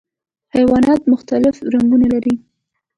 [0.55, 2.33] حیوانات مختلف رنګونه لري.